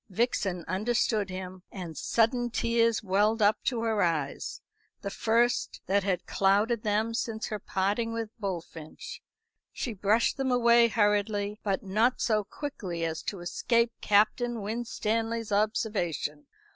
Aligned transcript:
Vixen 0.09 0.65
understood 0.67 1.29
him, 1.29 1.61
and 1.71 1.95
sudden 1.95 2.49
tears 2.49 3.03
welled 3.03 3.39
up 3.39 3.61
to 3.65 3.83
her 3.83 4.01
eyes 4.01 4.59
the 5.01 5.11
first 5.11 5.79
that 5.85 6.03
had 6.03 6.25
clouded 6.25 6.81
them 6.81 7.13
since 7.13 7.49
her 7.49 7.59
parting 7.59 8.11
with 8.11 8.31
Bullfinch. 8.39 9.21
She 9.71 9.93
brushed 9.93 10.37
them 10.37 10.51
away 10.51 10.87
hurriedly, 10.87 11.59
but 11.61 11.83
not 11.83 12.19
so 12.19 12.43
quickly 12.43 13.05
as 13.05 13.21
to 13.21 13.41
escape 13.41 13.91
Captain 14.01 14.63
Winstanley's 14.63 15.51
observation. 15.51 16.47